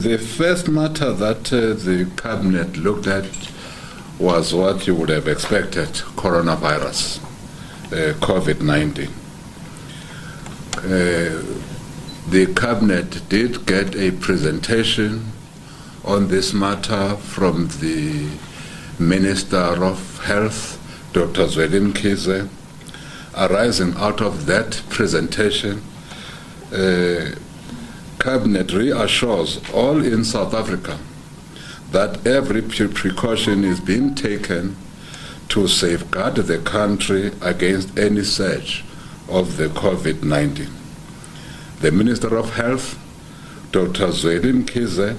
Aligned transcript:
The 0.00 0.16
first 0.16 0.66
matter 0.66 1.12
that 1.12 1.52
uh, 1.52 1.74
the 1.74 2.10
cabinet 2.16 2.78
looked 2.78 3.06
at 3.06 3.26
was 4.18 4.54
what 4.54 4.86
you 4.86 4.94
would 4.94 5.10
have 5.10 5.28
expected 5.28 5.88
coronavirus, 6.16 7.18
uh, 7.92 8.14
COVID 8.14 8.62
19. 8.62 9.08
Uh, 10.78 11.42
the 12.30 12.46
cabinet 12.56 13.28
did 13.28 13.66
get 13.66 13.94
a 13.94 14.12
presentation 14.12 15.32
on 16.02 16.28
this 16.28 16.54
matter 16.54 17.16
from 17.16 17.68
the 17.80 18.26
Minister 18.98 19.84
of 19.84 20.24
Health, 20.24 20.80
Dr. 21.12 21.44
Zweli 21.44 21.92
Mkhize. 21.92 22.48
Arising 23.36 23.92
out 23.98 24.22
of 24.22 24.46
that 24.46 24.82
presentation, 24.88 25.82
uh, 26.72 27.32
Cabinet 28.20 28.74
reassures 28.74 29.58
all 29.72 30.04
in 30.04 30.24
South 30.24 30.52
Africa 30.52 30.98
that 31.90 32.26
every 32.26 32.60
precaution 32.60 33.64
is 33.64 33.80
being 33.80 34.14
taken 34.14 34.76
to 35.48 35.66
safeguard 35.66 36.36
the 36.36 36.58
country 36.58 37.32
against 37.40 37.98
any 37.98 38.22
surge 38.22 38.84
of 39.26 39.56
the 39.56 39.68
COVID 39.68 40.22
19. 40.22 40.68
The 41.80 41.90
Minister 41.90 42.36
of 42.36 42.56
Health, 42.56 42.98
Dr. 43.72 44.08
Zweli 44.08 44.64
Mkhize, 44.64 45.16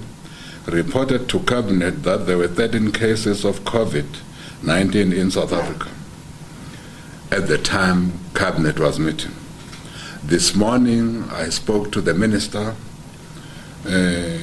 reported 0.67 1.27
to 1.29 1.39
Cabinet 1.39 2.03
that 2.03 2.27
there 2.27 2.37
were 2.37 2.47
13 2.47 2.91
cases 2.91 3.43
of 3.43 3.61
COVID 3.61 4.05
19 4.61 5.11
in 5.11 5.31
South 5.31 5.51
Africa 5.51 5.89
at 7.31 7.47
the 7.47 7.57
time 7.57 8.11
Cabinet 8.35 8.77
was 8.77 8.99
meeting. 8.99 9.31
This 10.23 10.53
morning 10.53 11.23
I 11.31 11.49
spoke 11.49 11.91
to 11.93 12.01
the 12.01 12.13
Minister 12.13 12.75
Uh, 13.85 14.37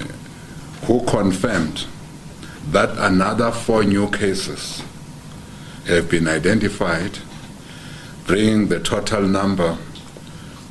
who 0.87 1.05
confirmed 1.07 1.87
that 2.71 2.91
another 2.99 3.53
four 3.53 3.85
new 3.85 4.11
cases 4.11 4.83
have 5.87 6.11
been 6.11 6.27
identified, 6.27 7.19
bringing 8.27 8.69
the 8.69 8.81
total 8.81 9.23
number 9.23 9.79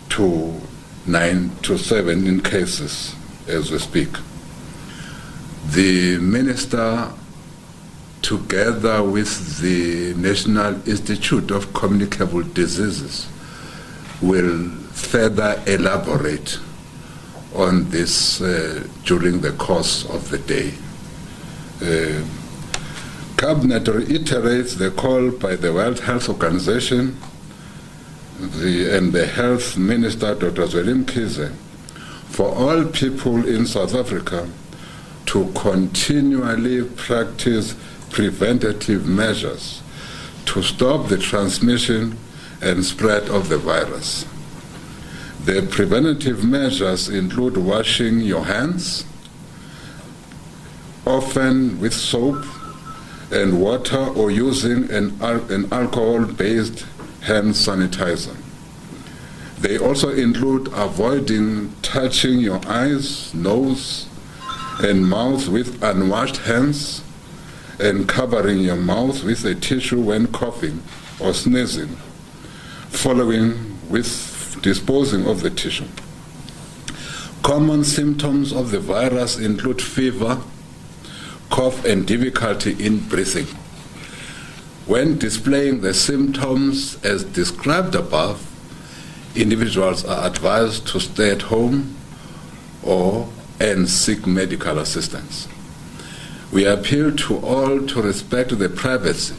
to 0.09 0.53
nine 1.05 1.49
to 1.61 1.77
17 1.77 2.41
cases 2.41 3.15
as 3.47 3.71
we 3.71 3.77
speak. 3.79 4.09
The 5.67 6.17
minister, 6.17 7.11
together 8.21 9.01
with 9.01 9.61
the 9.61 10.13
National 10.15 10.75
Institute 10.87 11.51
of 11.51 11.73
Communicable 11.73 12.43
Diseases, 12.43 13.27
will 14.21 14.69
further 14.91 15.61
elaborate 15.67 16.59
on 17.55 17.89
this 17.89 18.41
uh, 18.41 18.85
during 19.03 19.41
the 19.41 19.51
course 19.53 20.05
of 20.09 20.29
the 20.29 20.37
day. 20.37 20.73
Uh, 21.81 22.23
Cabinet 23.37 23.87
reiterates 23.87 24.75
the 24.75 24.89
call 24.91 25.31
by 25.31 25.55
the 25.55 25.71
World 25.71 25.99
Health 25.99 26.27
Organization 26.27 27.17
the, 28.39 28.97
and 28.97 29.13
the 29.13 29.25
Health 29.25 29.77
Minister, 29.77 30.35
Dr. 30.35 30.67
Zweli 30.67 31.03
Mkhize, 31.03 31.51
for 32.29 32.49
all 32.53 32.85
people 32.85 33.47
in 33.47 33.65
South 33.65 33.95
Africa 33.95 34.49
to 35.27 35.51
continually 35.53 36.83
practice 36.83 37.75
preventative 38.09 39.05
measures 39.05 39.81
to 40.45 40.63
stop 40.63 41.07
the 41.07 41.17
transmission 41.17 42.17
and 42.61 42.83
spread 42.83 43.29
of 43.29 43.49
the 43.49 43.57
virus. 43.57 44.25
The 45.45 45.67
preventative 45.71 46.43
measures 46.43 47.07
include 47.07 47.57
washing 47.57 48.19
your 48.19 48.45
hands, 48.45 49.05
often 51.05 51.79
with 51.79 51.93
soap 51.93 52.43
and 53.31 53.61
water, 53.61 53.97
or 53.97 54.29
using 54.29 54.89
an, 54.91 55.21
an 55.21 55.71
alcohol 55.71 56.25
based 56.25 56.85
hand 57.21 57.53
sanitizer. 57.53 58.35
They 59.59 59.77
also 59.77 60.09
include 60.09 60.67
avoiding 60.73 61.73
touching 61.81 62.39
your 62.39 62.61
eyes, 62.67 63.33
nose, 63.33 64.07
and 64.83 65.07
mouth 65.07 65.47
with 65.47 65.81
unwashed 65.81 66.37
hands, 66.37 67.01
and 67.79 68.07
covering 68.07 68.59
your 68.59 68.75
mouth 68.75 69.23
with 69.23 69.45
a 69.45 69.55
tissue 69.55 70.01
when 70.01 70.27
coughing 70.27 70.83
or 71.19 71.33
sneezing, 71.33 71.95
following 72.89 73.77
with 73.89 74.36
disposing 74.61 75.27
of 75.27 75.41
the 75.41 75.49
tissue. 75.49 75.87
Common 77.43 77.83
symptoms 77.83 78.51
of 78.51 78.71
the 78.71 78.79
virus 78.79 79.37
include 79.37 79.81
fever, 79.81 80.41
cough, 81.49 81.85
and 81.85 82.05
difficulty 82.05 82.71
in 82.83 82.99
breathing. 83.07 83.47
When 84.85 85.17
displaying 85.17 85.81
the 85.81 85.93
symptoms 85.93 87.03
as 87.03 87.23
described 87.23 87.95
above, 87.95 88.45
individuals 89.35 90.03
are 90.05 90.25
advised 90.25 90.87
to 90.87 90.99
stay 90.99 91.31
at 91.31 91.43
home 91.43 91.95
or 92.83 93.29
and 93.59 93.89
seek 93.89 94.25
medical 94.25 94.79
assistance. 94.79 95.47
We 96.51 96.65
appeal 96.65 97.15
to 97.15 97.37
all 97.39 97.85
to 97.85 98.01
respect 98.01 98.57
the 98.57 98.69
privacy 98.69 99.35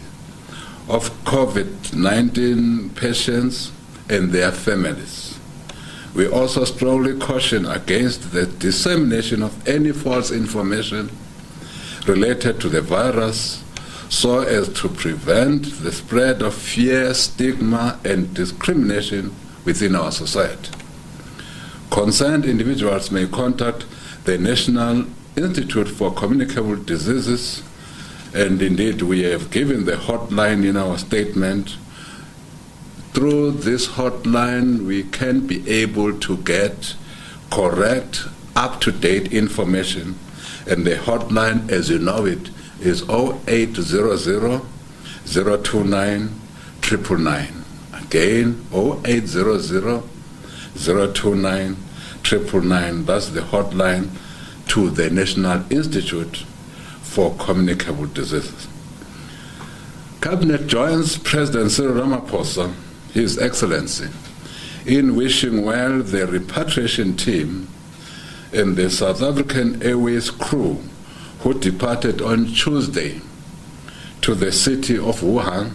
of 0.89 1.11
COVID 1.25 1.95
19 1.95 2.91
patients 2.91 3.73
and 4.09 4.33
their 4.33 4.53
families. 4.53 5.39
We 6.15 6.27
also 6.27 6.65
strongly 6.65 7.19
caution 7.19 7.67
against 7.67 8.33
the 8.33 8.47
dissemination 8.47 9.43
of 9.43 9.69
any 9.69 9.93
false 9.93 10.31
information 10.31 11.11
related 12.07 12.61
to 12.61 12.69
the 12.69 12.81
virus 12.81 13.63
so 14.09 14.41
as 14.41 14.69
to 14.81 14.89
prevent 14.89 15.83
the 15.83 15.93
spread 15.93 16.43
of 16.43 16.55
fear, 16.55 17.13
stigma, 17.13 18.01
and 18.05 18.33
discrimination 18.35 19.35
within 19.65 19.95
our 19.95 20.11
society. 20.11 20.73
Concerned 21.91 22.47
individuals 22.47 23.11
may 23.11 23.27
contact 23.27 23.85
the 24.25 24.39
National 24.39 25.05
Institute 25.37 25.89
for 25.89 26.13
Communicable 26.13 26.77
Diseases, 26.77 27.63
and 28.35 28.61
indeed 28.61 29.03
we 29.03 29.23
have 29.23 29.51
given 29.51 29.85
the 29.85 29.97
hotline 29.97 30.67
in 30.67 30.77
our 30.77 30.99
statement 30.99 31.77
through 33.13 33.53
this 33.53 33.89
hotline, 33.89 34.87
we 34.87 35.03
can 35.03 35.47
be 35.47 35.69
able 35.69 36.19
to 36.21 36.37
get 36.39 36.95
correct, 37.51 38.25
up 38.55 38.81
to 38.83 38.93
date 38.93 39.33
information. 39.33 40.19
And 40.69 40.87
the 40.87 40.97
hotline, 40.97 41.71
as 41.71 41.89
you 41.91 41.99
know 41.99 42.27
it, 42.27 42.51
is 42.81 43.03
0800 43.09 44.63
029 45.27 46.31
999. 46.81 47.65
Again, 47.93 48.67
0800 48.73 50.03
029 50.77 51.77
999. 52.23 53.05
That's 53.05 53.29
the 53.31 53.41
hotline 53.41 54.11
to 54.69 54.91
the 54.91 55.11
National 55.11 55.65
Institute 55.73 56.45
for 57.03 57.35
Communicable 57.37 58.07
Diseases. 58.07 58.69
Cabinet 60.21 60.67
joins 60.67 61.17
President 61.17 61.71
Cyril 61.71 62.05
Ramaphosa 62.05 62.75
his 63.13 63.39
Excellency, 63.39 64.09
in 64.87 65.17
wishing 65.17 65.65
well 65.65 66.03
the 66.03 66.27
repatriation 66.27 67.17
team 67.17 67.69
and 68.53 68.77
the 68.77 68.91
South 68.91 69.23
African 69.23 69.83
Airways 69.83 70.31
crew 70.31 70.83
who 71.41 71.55
departed 71.55 72.21
on 72.21 72.47
Tuesday 72.47 73.21
to 74.23 74.35
the 74.35 74.51
city 74.51 74.97
of 74.97 75.21
Wuhan, 75.21 75.73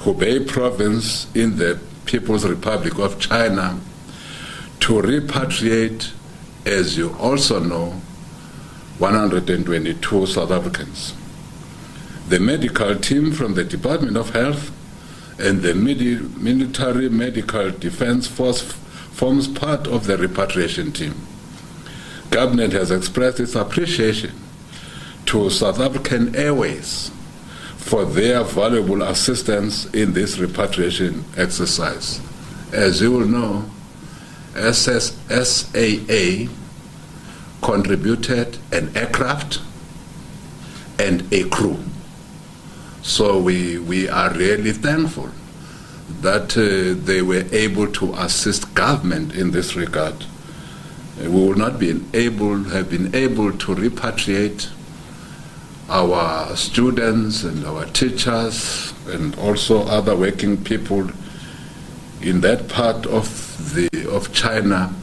Hubei 0.00 0.46
province 0.46 1.26
in 1.34 1.56
the 1.56 1.80
People's 2.04 2.46
Republic 2.46 2.98
of 2.98 3.18
China, 3.18 3.78
to 4.80 4.94
repatriate, 4.94 6.12
as 6.64 6.96
you 6.96 7.14
also 7.18 7.58
know, 7.58 8.00
122 8.98 10.26
South 10.26 10.50
Africans. 10.50 11.14
The 12.28 12.38
medical 12.38 12.94
team 12.96 13.32
from 13.32 13.54
the 13.54 13.64
Department 13.64 14.16
of 14.16 14.30
Health 14.30 14.70
and 15.38 15.62
the 15.62 15.74
military 15.74 17.08
medical 17.08 17.70
defense 17.70 18.26
force 18.26 18.62
forms 18.62 19.48
part 19.48 19.86
of 19.86 20.06
the 20.06 20.16
repatriation 20.16 20.92
team. 20.92 21.14
Government 22.30 22.72
has 22.72 22.90
expressed 22.90 23.40
its 23.40 23.54
appreciation 23.54 24.32
to 25.26 25.48
South 25.50 25.80
African 25.80 26.34
Airways 26.34 27.10
for 27.76 28.04
their 28.04 28.42
valuable 28.44 29.02
assistance 29.02 29.86
in 29.94 30.12
this 30.12 30.38
repatriation 30.38 31.24
exercise. 31.36 32.20
As 32.72 33.00
you 33.00 33.12
will 33.12 33.26
know, 33.26 33.70
SSAA 34.54 36.50
contributed 37.62 38.58
an 38.72 38.94
aircraft 38.96 39.60
and 40.98 41.32
a 41.32 41.48
crew. 41.48 41.78
So 43.08 43.38
we, 43.38 43.78
we 43.78 44.06
are 44.06 44.34
really 44.34 44.72
thankful 44.72 45.30
that 46.20 46.58
uh, 46.58 47.02
they 47.06 47.22
were 47.22 47.46
able 47.52 47.90
to 47.92 48.12
assist 48.12 48.74
government 48.74 49.34
in 49.34 49.50
this 49.50 49.74
regard. 49.74 50.26
we 51.18 51.26
would 51.28 51.56
not 51.56 51.78
be 51.78 52.02
able, 52.12 52.64
have 52.64 52.90
been 52.90 53.14
able 53.14 53.50
to 53.50 53.74
repatriate 53.74 54.68
our 55.88 56.54
students 56.54 57.44
and 57.44 57.64
our 57.64 57.86
teachers 57.86 58.92
and 59.06 59.34
also 59.38 59.86
other 59.86 60.14
working 60.14 60.62
people 60.62 61.10
in 62.20 62.42
that 62.42 62.68
part 62.68 63.06
of 63.06 63.74
the 63.74 63.88
of 64.10 64.34
China 64.34 64.94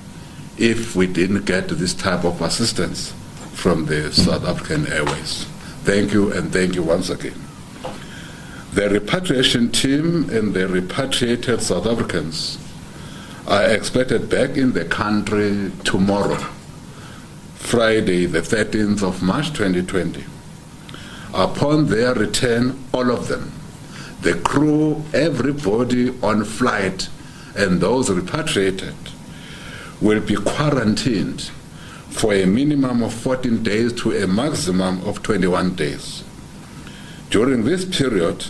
if 0.60 0.96
we 0.96 1.08
didn't 1.08 1.46
get 1.46 1.70
this 1.70 1.96
type 1.96 2.24
of 2.24 2.40
assistance 2.44 3.16
from 3.54 3.88
the 3.88 4.14
South 4.14 4.46
African 4.46 4.86
Airways. 4.94 5.46
Thank 5.84 6.14
you 6.14 6.32
and 6.32 6.54
thank 6.54 6.76
you 6.76 6.84
once 6.84 7.10
again. 7.10 7.42
The 8.76 8.90
repatriation 8.90 9.72
team 9.72 10.30
and 10.30 10.54
the 10.54 10.68
repatriated 10.68 11.62
South 11.62 11.86
Africans 11.88 12.58
are 13.48 13.64
expected 13.64 14.30
back 14.30 14.58
in 14.58 14.74
the 14.74 14.84
country 14.84 15.72
tomorrow, 15.86 16.36
Friday, 17.56 18.26
the 18.26 18.42
13th 18.42 19.02
of 19.02 19.24
March 19.24 19.54
2020. 19.54 20.26
Upon 21.34 21.86
their 21.86 22.16
return, 22.16 22.78
all 22.94 23.12
of 23.12 23.30
them, 23.30 23.54
the 24.20 24.34
crew, 24.34 25.06
everybody 25.14 26.10
on 26.22 26.44
flight, 26.44 27.08
and 27.56 27.80
those 27.80 28.10
repatriated, 28.10 28.96
will 30.02 30.20
be 30.20 30.36
quarantined 30.36 31.44
for 32.10 32.34
a 32.34 32.44
minimum 32.44 33.04
of 33.04 33.14
14 33.14 33.64
days 33.64 33.94
to 33.94 34.12
a 34.12 34.28
maximum 34.28 35.02
of 35.08 35.24
21 35.24 35.76
days. 35.76 36.26
During 37.30 37.64
this 37.64 37.86
period, 37.86 38.48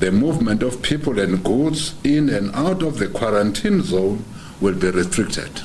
the 0.00 0.10
movement 0.10 0.62
of 0.62 0.82
people 0.82 1.18
and 1.20 1.44
goods 1.44 1.94
in 2.02 2.28
and 2.30 2.50
out 2.54 2.82
of 2.82 2.98
the 2.98 3.06
quarantine 3.06 3.82
zone 3.82 4.24
will 4.60 4.74
be 4.74 4.90
restricted. 4.90 5.62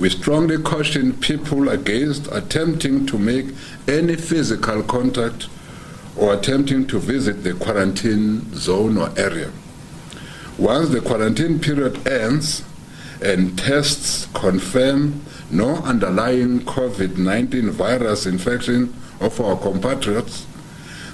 We 0.00 0.08
strongly 0.10 0.58
caution 0.62 1.12
people 1.14 1.68
against 1.68 2.28
attempting 2.32 3.04
to 3.06 3.18
make 3.18 3.46
any 3.86 4.16
physical 4.16 4.82
contact 4.82 5.48
or 6.16 6.34
attempting 6.34 6.86
to 6.86 6.98
visit 6.98 7.44
the 7.44 7.54
quarantine 7.54 8.54
zone 8.54 8.96
or 8.96 9.12
area. 9.18 9.52
Once 10.56 10.88
the 10.88 11.00
quarantine 11.00 11.60
period 11.60 12.06
ends 12.08 12.64
and 13.22 13.58
tests 13.58 14.26
confirm 14.34 15.20
no 15.50 15.76
underlying 15.78 16.60
COVID 16.60 17.16
19 17.16 17.70
virus 17.70 18.24
infection 18.24 18.94
of 19.20 19.40
our 19.40 19.56
compatriots, 19.56 20.46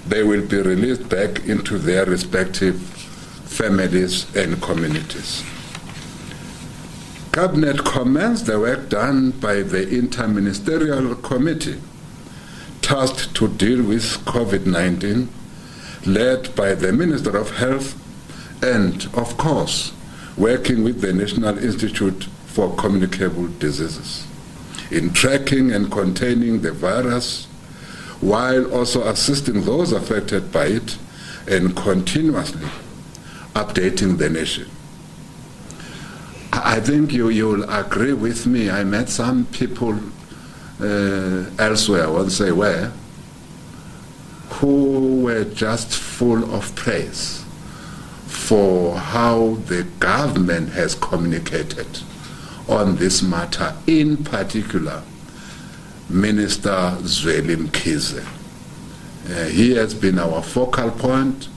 they 0.07 0.23
will 0.23 0.47
be 0.47 0.61
released 0.61 1.09
back 1.09 1.47
into 1.47 1.79
their 1.79 2.05
respective 2.05 2.81
families 2.81 4.35
and 4.37 4.61
communities. 4.61 5.45
Cabinet 7.33 7.85
commends 7.85 8.45
the 8.45 8.61
work 8.61 8.89
done 8.89 9.31
by 9.33 9.63
the 9.63 9.87
Interministerial 9.87 11.21
Committee 11.23 11.81
tasked 12.81 13.35
to 13.35 13.49
deal 13.49 13.83
with 13.83 14.05
COVID 14.25 14.67
19, 14.67 15.29
led 16.07 16.55
by 16.55 16.75
the 16.75 16.93
Minister 16.93 17.37
of 17.37 17.57
Health 17.57 17.97
and, 18.63 19.09
of 19.15 19.37
course, 19.39 19.93
working 20.37 20.85
with 20.85 21.01
the 21.01 21.13
National 21.13 21.59
Institute 21.59 22.25
for 22.47 22.75
Communicable 22.77 23.49
Diseases 23.59 24.27
in 24.91 25.13
tracking 25.13 25.73
and 25.73 25.91
containing 25.91 26.61
the 26.61 26.73
virus 26.73 27.49
while 28.21 28.73
also 28.73 29.07
assisting 29.09 29.63
those 29.63 29.93
affected 29.93 30.53
by 30.53 30.67
it 30.67 30.99
and 31.49 31.77
continuously 31.77 32.67
updating 33.55 34.19
the 34.19 34.29
nation. 34.29 34.69
I 36.53 36.81
think 36.81 37.13
you, 37.13 37.29
you'll 37.29 37.69
agree 37.69 38.13
with 38.13 38.47
me. 38.47 38.71
I 38.71 38.85
met 38.85 39.09
some 39.09 39.47
people 39.47 39.99
uh, 40.81 41.45
elsewhere, 41.59 42.05
I 42.05 42.11
won't 42.11 42.33
say 42.33 42.53
where, 42.53 42.93
who 44.51 45.23
were 45.23 45.45
just 45.45 45.95
full 45.95 46.55
of 46.55 46.75
praise 46.75 47.45
for 48.27 48.97
how 48.97 49.55
the 49.67 49.85
government 50.01 50.71
has 50.71 50.95
communicated 50.95 51.87
on 52.69 52.97
this 52.97 53.23
matter, 53.23 53.75
in 53.87 54.17
particular 54.25 55.03
Minister 56.09 56.97
Zweli 57.03 57.57
Mkhize. 57.57 58.25
Uh, 59.29 59.45
he 59.47 59.75
has 59.75 59.95
been 59.95 60.19
our 60.19 60.43
focal 60.43 60.91
point. 60.91 61.49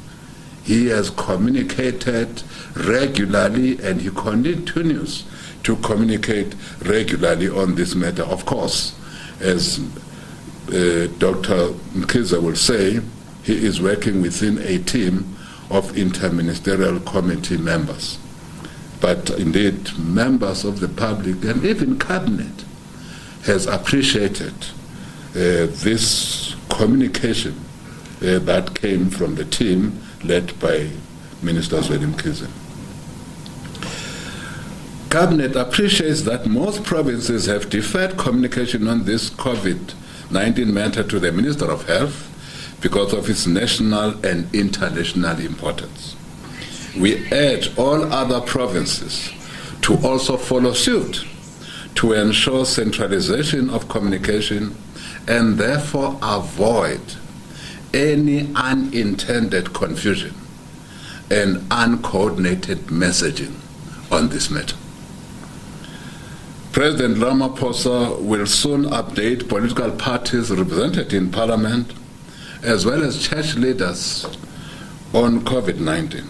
He 0.64 0.88
has 0.88 1.10
communicated 1.10 2.44
regularly 2.76 3.80
and 3.80 4.02
he 4.02 4.10
continues 4.10 5.26
to 5.64 5.76
communicate 5.78 6.56
regularly 6.82 7.50
on 7.50 7.76
this 7.76 7.94
matter. 7.96 8.24
Of 8.24 8.46
course, 8.46 8.98
as 9.42 9.80
uh, 9.80 11.08
Dr. 11.18 11.74
Mkhize 11.94 12.42
will 12.42 12.56
say, 12.56 13.02
he 13.44 13.66
is 13.66 13.82
working 13.82 14.22
within 14.22 14.58
a 14.60 14.78
team 14.80 15.36
of 15.70 15.92
interministerial 15.94 17.06
committee 17.06 17.58
members. 17.58 18.18
But 19.00 19.30
indeed, 19.32 19.98
members 19.98 20.64
of 20.66 20.80
the 20.80 20.88
public 20.88 21.44
and 21.44 21.64
even 21.64 22.00
cabinet 22.00 22.66
has 23.48 23.66
appreciated 23.66 24.54
uh, 25.32 25.68
this 25.84 26.56
communication 26.70 27.60
uh, 28.22 28.40
that 28.40 28.76
came 28.76 29.10
from 29.10 29.36
the 29.36 29.46
team 29.46 30.00
led 30.24 30.58
by 30.60 30.90
Minister 31.42 31.78
Zweli 31.78 32.06
Mkhize. 32.12 32.48
Cabinet 35.10 35.56
appreciates 35.56 36.24
that 36.24 36.46
most 36.46 36.84
provinces 36.84 37.46
have 37.46 37.70
deferred 37.70 38.18
communication 38.18 38.88
on 38.88 39.06
this 39.06 39.30
COVID-19 39.30 40.68
matter 40.68 41.04
to 41.04 41.20
the 41.20 41.32
Minister 41.32 41.72
of 41.72 41.88
Health 41.88 42.78
because 42.82 43.14
of 43.14 43.30
its 43.30 43.48
national 43.48 44.24
and 44.26 44.54
international 44.54 45.40
importance. 45.40 46.16
We 47.00 47.26
urge 47.32 47.76
all 47.78 48.12
other 48.12 48.42
provinces 48.42 49.32
to 49.84 49.96
also 50.06 50.36
follow 50.36 50.74
suit 50.74 51.26
to 51.98 52.14
ensure 52.14 52.64
centralization 52.64 53.72
of 53.72 53.90
communication 53.90 54.76
and 55.28 55.58
therefore 55.58 56.18
avoid 56.22 57.02
any 57.92 58.48
unintended 58.54 59.74
confusion 59.74 60.32
and 61.32 61.66
uncoordinated 61.72 62.78
messaging 62.88 63.52
on 64.12 64.30
this 64.30 64.52
matter. 64.52 64.78
President 66.72 67.18
Ramaphosa 67.18 68.22
will 68.22 68.46
soon 68.46 68.84
update 68.84 69.50
political 69.50 69.90
parties 69.90 70.52
represented 70.52 71.12
in 71.12 71.32
parliament 71.32 71.94
as 72.62 72.86
well 72.86 73.04
as 73.04 73.28
church 73.28 73.56
leaders 73.56 74.26
on 75.14 75.42
COVID 75.42 75.80
19. 75.80 76.24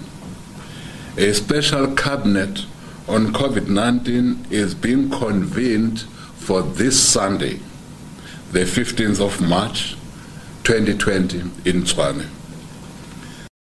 A 1.17 1.33
special 1.33 1.93
cabinet 1.93 2.65
on 3.07 3.27
COVID 3.27 3.67
19 3.67 4.47
is 4.49 4.75
being 4.75 5.09
convened 5.09 6.01
for 6.35 6.61
this 6.61 6.99
Sunday, 6.99 7.59
the 8.51 8.59
15th 8.59 9.21
of 9.25 9.41
March 9.41 9.95
2020, 10.63 11.39
in 11.39 11.83
Tshwane. 11.83 12.36